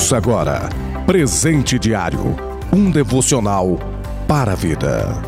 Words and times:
Ouça 0.00 0.16
agora 0.16 0.70
Presente 1.04 1.78
Diário 1.78 2.34
um 2.72 2.90
devocional 2.90 3.78
para 4.26 4.52
a 4.52 4.54
vida. 4.54 5.22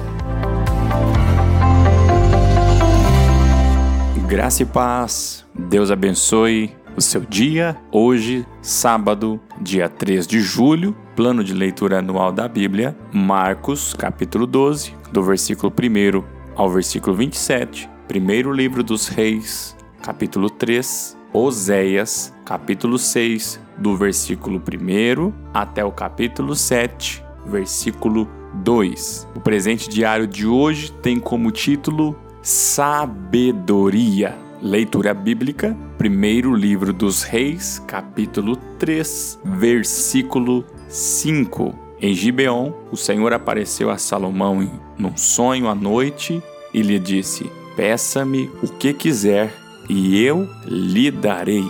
Graça 4.26 4.62
e 4.62 4.66
paz, 4.66 5.44
Deus 5.54 5.90
abençoe 5.90 6.74
o 6.96 7.02
seu 7.02 7.20
dia. 7.20 7.76
Hoje, 7.92 8.46
sábado, 8.62 9.38
dia 9.60 9.90
3 9.90 10.26
de 10.26 10.40
julho, 10.40 10.96
plano 11.14 11.44
de 11.44 11.52
leitura 11.52 11.98
anual 11.98 12.32
da 12.32 12.48
Bíblia, 12.48 12.96
Marcos, 13.12 13.92
capítulo 13.92 14.46
12, 14.46 14.94
do 15.12 15.22
versículo 15.22 15.70
1 15.70 16.24
ao 16.56 16.70
versículo 16.70 17.14
27, 17.14 17.90
primeiro 18.08 18.50
livro 18.50 18.82
dos 18.82 19.06
Reis, 19.06 19.76
capítulo 20.02 20.48
3, 20.48 21.18
Oséias, 21.34 22.30
capítulo 22.44 22.98
6, 22.98 23.58
do 23.78 23.96
versículo 23.96 24.58
1 24.60 25.32
até 25.54 25.82
o 25.82 25.90
capítulo 25.90 26.54
7, 26.54 27.24
versículo 27.46 28.28
2. 28.56 29.28
O 29.34 29.40
presente 29.40 29.88
diário 29.88 30.26
de 30.26 30.46
hoje 30.46 30.92
tem 30.92 31.18
como 31.18 31.50
título 31.50 32.14
Sabedoria. 32.42 34.36
Leitura 34.60 35.14
bíblica, 35.14 35.74
primeiro 35.96 36.54
livro 36.54 36.92
dos 36.92 37.22
Reis, 37.22 37.82
capítulo 37.86 38.54
3, 38.78 39.40
versículo 39.42 40.66
5. 40.86 41.74
Em 41.98 42.12
Gibeon, 42.12 42.72
o 42.90 42.96
Senhor 42.96 43.32
apareceu 43.32 43.88
a 43.88 43.96
Salomão 43.96 44.70
num 44.98 45.16
sonho 45.16 45.66
à 45.66 45.74
noite 45.74 46.42
e 46.74 46.82
lhe 46.82 46.98
disse: 46.98 47.50
Peça-me 47.74 48.50
o 48.62 48.68
que 48.68 48.92
quiser 48.92 49.61
e 49.88 50.22
eu 50.24 50.48
lhe 50.66 51.10
darei. 51.10 51.64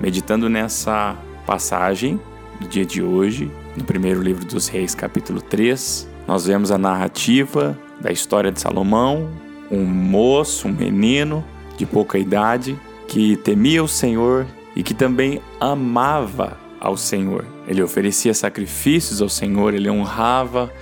Meditando 0.00 0.48
nessa 0.48 1.16
passagem 1.46 2.20
do 2.60 2.68
dia 2.68 2.84
de 2.84 3.02
hoje, 3.02 3.50
no 3.76 3.84
primeiro 3.84 4.22
livro 4.22 4.44
dos 4.44 4.68
Reis, 4.68 4.94
capítulo 4.94 5.40
3, 5.40 6.08
nós 6.26 6.46
vemos 6.46 6.70
a 6.70 6.78
narrativa 6.78 7.78
da 8.00 8.10
história 8.10 8.50
de 8.50 8.60
Salomão, 8.60 9.28
um 9.70 9.84
moço, 9.84 10.68
um 10.68 10.72
menino 10.72 11.44
de 11.76 11.84
pouca 11.84 12.18
idade 12.18 12.78
que 13.06 13.36
temia 13.36 13.82
o 13.82 13.88
Senhor 13.88 14.46
e 14.74 14.82
que 14.82 14.94
também 14.94 15.40
amava 15.60 16.58
ao 16.80 16.96
Senhor. 16.96 17.44
Ele 17.66 17.82
oferecia 17.82 18.34
sacrifícios 18.34 19.22
ao 19.22 19.28
Senhor, 19.28 19.74
ele 19.74 19.90
honrava 19.90 20.72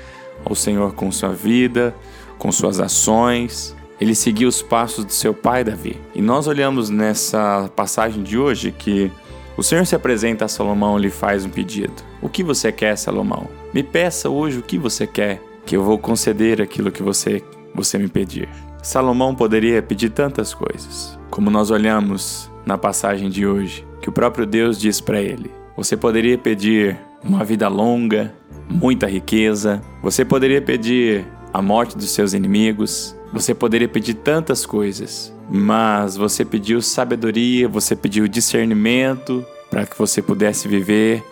ao 0.45 0.55
Senhor 0.55 0.95
com 0.95 1.11
sua 1.11 1.31
vida, 1.31 1.95
com 2.39 2.51
suas 2.51 2.81
ações. 2.81 3.75
Ele 4.01 4.15
seguia 4.15 4.49
os 4.49 4.61
passos 4.61 5.07
de 5.07 5.15
seu 5.15 5.33
pai 5.33 5.63
Davi. 5.63 5.97
E 6.15 6.21
nós 6.21 6.47
olhamos 6.47 6.91
nessa 6.91 7.71
passagem 7.75 8.23
de 8.23 8.37
hoje 8.37 8.73
que 8.73 9.11
o 9.57 9.63
Senhor 9.63 9.87
se 9.87 9.95
apresenta 9.95 10.45
a 10.45 10.49
Salomão 10.49 10.99
e 10.99 11.03
lhe 11.03 11.11
faz 11.11 11.45
um 11.45 11.51
pedido. 11.51 11.95
O 12.21 12.29
que 12.29 12.43
você 12.43 12.73
quer, 12.73 12.97
Salomão? 12.97 13.49
Me 13.73 13.83
peça 13.83 14.29
hoje 14.29 14.59
o 14.59 14.63
que 14.63 14.77
você 14.77 15.07
quer, 15.07 15.41
que 15.65 15.77
eu 15.77 15.83
vou 15.83 15.97
conceder 15.97 16.61
aquilo 16.61 16.91
que 16.91 17.03
você, 17.03 17.43
você 17.73 17.97
me 17.97 18.09
pedir. 18.09 18.49
Salomão 18.85 19.35
poderia 19.35 19.81
pedir 19.81 20.11
tantas 20.11 20.53
coisas, 20.53 21.19
como 21.31 21.51
nós 21.51 21.71
olhamos 21.71 22.51
na 22.67 22.77
passagem 22.77 23.31
de 23.31 23.47
hoje, 23.47 23.83
que 24.03 24.11
o 24.11 24.13
próprio 24.13 24.45
Deus 24.45 24.79
diz 24.79 25.01
para 25.01 25.23
ele: 25.23 25.51
Você 25.75 25.97
poderia 25.97 26.37
pedir 26.37 26.95
uma 27.25 27.43
vida 27.43 27.67
longa, 27.67 28.35
muita 28.69 29.07
riqueza, 29.07 29.81
você 30.03 30.23
poderia 30.23 30.61
pedir 30.61 31.25
a 31.51 31.63
morte 31.63 31.97
dos 31.97 32.11
seus 32.11 32.35
inimigos, 32.35 33.17
você 33.33 33.55
poderia 33.55 33.89
pedir 33.89 34.15
tantas 34.15 34.67
coisas, 34.67 35.35
mas 35.51 36.15
você 36.15 36.45
pediu 36.45 36.83
sabedoria, 36.83 37.67
você 37.67 37.97
pediu 37.97 38.29
discernimento 38.29 39.43
para 39.71 39.87
que 39.87 39.97
você 39.99 40.21
pudesse 40.21 40.69
viver 40.69 41.25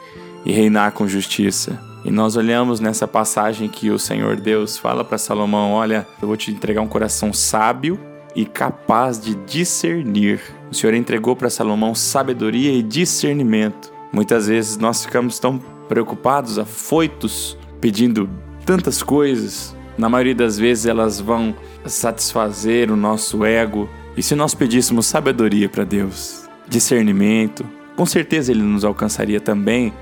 e 0.47 0.53
reinar 0.53 0.93
com 0.93 1.07
justiça. 1.07 1.79
E 2.05 2.11
nós 2.11 2.37
olhamos 2.37 2.81
nessa 2.81 3.07
passagem 3.07 3.69
que 3.69 3.91
o 3.91 3.99
Senhor 3.99 4.37
Deus 4.37 4.77
fala 4.77 5.05
para 5.05 5.19
Salomão: 5.19 5.73
Olha, 5.73 6.07
eu 6.21 6.27
vou 6.27 6.37
te 6.37 6.51
entregar 6.51 6.81
um 6.81 6.89
coração 6.89 7.33
sábio 7.33 7.99
e 8.35 8.45
capaz 8.45 9.21
de 9.21 9.35
discernir. 9.35 10.41
O 10.71 10.75
Senhor 10.75 10.95
entregou 10.95 11.37
para 11.37 11.51
Salomão 11.51 11.95
sabedoria 11.95 12.73
e 12.73 12.83
discernimento. 12.83 13.93
Muitas 14.13 14.49
vezes 14.49 14.77
nós 14.77 15.05
ficamos 15.05 15.39
tão 15.39 15.59
preocupados, 15.89 16.59
afoitos, 16.59 17.57
pedindo 17.81 18.29
tantas 18.67 19.03
coisas. 19.03 19.77
Na 19.97 20.09
maioria 20.09 20.35
das 20.35 20.59
vezes 20.59 20.87
elas 20.87 21.21
vão 21.21 21.55
satisfazer 21.87 22.91
o 22.91 22.97
nosso 22.97 23.45
ego. 23.45 23.89
E 24.17 24.23
se 24.23 24.35
nós 24.35 24.55
pedíssemos 24.55 25.07
sabedoria 25.07 25.69
para 25.69 25.85
Deus, 25.85 26.49
discernimento, 26.69 27.65
com 27.97 28.05
certeza 28.05 28.51
Ele 28.51 28.63
nos 28.63 28.85
alcançaria 28.85 29.41
também 29.41 29.93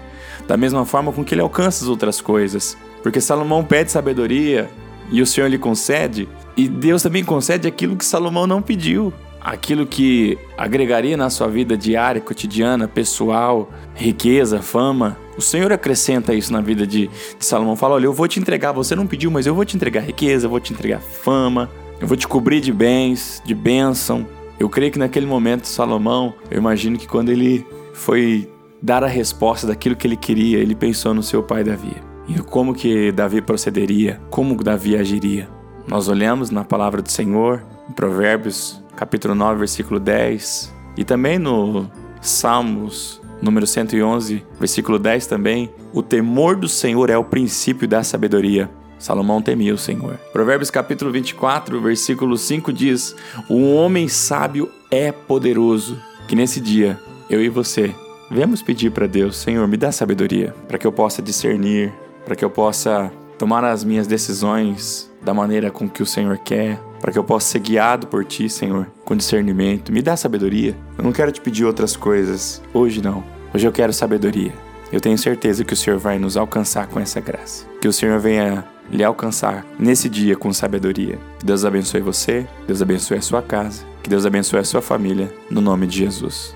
da 0.46 0.56
mesma 0.56 0.84
forma 0.84 1.12
com 1.12 1.24
que 1.24 1.34
ele 1.34 1.42
alcança 1.42 1.84
as 1.84 1.88
outras 1.88 2.20
coisas. 2.20 2.76
Porque 3.02 3.20
Salomão 3.20 3.64
pede 3.64 3.90
sabedoria 3.90 4.70
e 5.10 5.20
o 5.20 5.26
Senhor 5.26 5.48
lhe 5.48 5.58
concede, 5.58 6.28
e 6.56 6.68
Deus 6.68 7.02
também 7.02 7.24
concede 7.24 7.66
aquilo 7.66 7.96
que 7.96 8.04
Salomão 8.04 8.46
não 8.46 8.62
pediu. 8.62 9.12
Aquilo 9.40 9.86
que 9.86 10.36
agregaria 10.58 11.16
na 11.16 11.30
sua 11.30 11.48
vida 11.48 11.74
diária, 11.74 12.20
cotidiana, 12.20 12.86
pessoal, 12.86 13.70
riqueza, 13.94 14.60
fama. 14.60 15.16
O 15.38 15.40
Senhor 15.40 15.72
acrescenta 15.72 16.34
isso 16.34 16.52
na 16.52 16.60
vida 16.60 16.86
de, 16.86 17.08
de 17.08 17.44
Salomão. 17.46 17.74
Fala: 17.74 17.94
Olha, 17.94 18.04
eu 18.04 18.12
vou 18.12 18.28
te 18.28 18.38
entregar, 18.38 18.72
você 18.72 18.94
não 18.94 19.06
pediu, 19.06 19.30
mas 19.30 19.46
eu 19.46 19.54
vou 19.54 19.64
te 19.64 19.74
entregar 19.74 20.02
riqueza, 20.02 20.44
eu 20.44 20.50
vou 20.50 20.60
te 20.60 20.74
entregar 20.74 21.00
fama, 21.00 21.70
eu 21.98 22.06
vou 22.06 22.18
te 22.18 22.28
cobrir 22.28 22.60
de 22.60 22.70
bens, 22.70 23.42
de 23.42 23.54
bênção. 23.54 24.26
Eu 24.58 24.68
creio 24.68 24.92
que 24.92 24.98
naquele 24.98 25.24
momento, 25.24 25.66
Salomão, 25.66 26.34
eu 26.50 26.58
imagino 26.58 26.98
que 26.98 27.08
quando 27.08 27.30
ele 27.30 27.66
foi 27.94 28.46
dar 28.82 29.04
a 29.04 29.08
resposta 29.08 29.66
daquilo 29.66 29.96
que 29.96 30.06
ele 30.06 30.16
queria, 30.16 30.58
ele 30.58 30.74
pensou 30.74 31.12
no 31.12 31.22
seu 31.22 31.42
pai 31.42 31.62
Davi. 31.62 31.94
E 32.28 32.38
como 32.40 32.74
que 32.74 33.12
Davi 33.12 33.40
procederia, 33.42 34.20
como 34.30 34.62
Davi 34.62 34.96
agiria. 34.96 35.48
Nós 35.86 36.08
olhamos 36.08 36.50
na 36.50 36.64
palavra 36.64 37.02
do 37.02 37.10
Senhor, 37.10 37.62
em 37.88 37.92
Provérbios, 37.92 38.82
capítulo 38.94 39.34
9, 39.34 39.58
versículo 39.58 39.98
10, 39.98 40.72
e 40.96 41.04
também 41.04 41.38
no 41.38 41.90
Salmos, 42.20 43.20
número 43.42 43.66
111, 43.66 44.44
versículo 44.58 44.98
10 44.98 45.26
também, 45.26 45.72
o 45.92 46.02
temor 46.02 46.56
do 46.56 46.68
Senhor 46.68 47.10
é 47.10 47.16
o 47.16 47.24
princípio 47.24 47.88
da 47.88 48.02
sabedoria. 48.02 48.70
Salomão 48.98 49.40
temia 49.40 49.72
o 49.72 49.78
Senhor. 49.78 50.18
Provérbios 50.30 50.70
capítulo 50.70 51.10
24, 51.10 51.80
versículo 51.80 52.36
5 52.36 52.70
diz: 52.70 53.16
"O 53.48 53.74
homem 53.74 54.08
sábio 54.08 54.70
é 54.90 55.10
poderoso". 55.10 55.98
Que 56.28 56.36
nesse 56.36 56.60
dia 56.60 57.00
eu 57.30 57.42
e 57.42 57.48
você 57.48 57.94
Vemos 58.30 58.62
pedir 58.62 58.92
para 58.92 59.08
Deus, 59.08 59.36
Senhor, 59.38 59.66
me 59.66 59.76
dá 59.76 59.90
sabedoria 59.90 60.54
para 60.68 60.78
que 60.78 60.86
eu 60.86 60.92
possa 60.92 61.20
discernir, 61.20 61.92
para 62.24 62.36
que 62.36 62.44
eu 62.44 62.50
possa 62.50 63.10
tomar 63.36 63.64
as 63.64 63.82
minhas 63.82 64.06
decisões 64.06 65.10
da 65.20 65.34
maneira 65.34 65.68
com 65.68 65.88
que 65.88 66.00
o 66.00 66.06
Senhor 66.06 66.38
quer, 66.38 66.78
para 67.00 67.10
que 67.10 67.18
eu 67.18 67.24
possa 67.24 67.48
ser 67.48 67.58
guiado 67.58 68.06
por 68.06 68.24
Ti, 68.24 68.48
Senhor, 68.48 68.86
com 69.04 69.16
discernimento. 69.16 69.92
Me 69.92 70.00
dá 70.00 70.16
sabedoria. 70.16 70.76
Eu 70.96 71.02
não 71.02 71.10
quero 71.10 71.32
te 71.32 71.40
pedir 71.40 71.64
outras 71.64 71.96
coisas. 71.96 72.62
Hoje 72.72 73.02
não. 73.02 73.24
Hoje 73.52 73.66
eu 73.66 73.72
quero 73.72 73.92
sabedoria. 73.92 74.52
Eu 74.92 75.00
tenho 75.00 75.18
certeza 75.18 75.64
que 75.64 75.74
o 75.74 75.76
Senhor 75.76 75.98
vai 75.98 76.16
nos 76.16 76.36
alcançar 76.36 76.86
com 76.86 77.00
essa 77.00 77.20
graça. 77.20 77.66
Que 77.80 77.88
o 77.88 77.92
Senhor 77.92 78.20
venha 78.20 78.64
lhe 78.92 79.02
alcançar 79.02 79.66
nesse 79.76 80.08
dia 80.08 80.36
com 80.36 80.52
sabedoria. 80.52 81.18
Que 81.40 81.46
Deus 81.46 81.64
abençoe 81.64 82.00
você, 82.00 82.46
Deus 82.64 82.80
abençoe 82.80 83.18
a 83.18 83.22
sua 83.22 83.42
casa, 83.42 83.82
que 84.04 84.08
Deus 84.08 84.24
abençoe 84.24 84.60
a 84.60 84.64
sua 84.64 84.80
família, 84.80 85.32
no 85.50 85.60
nome 85.60 85.88
de 85.88 85.98
Jesus. 85.98 86.54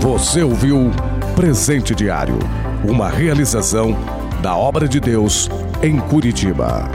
Você 0.00 0.44
ouviu 0.44 0.92
Presente 1.34 1.92
Diário, 1.92 2.38
uma 2.84 3.08
realização 3.08 3.96
da 4.40 4.56
obra 4.56 4.86
de 4.86 5.00
Deus 5.00 5.50
em 5.82 5.98
Curitiba. 5.98 6.88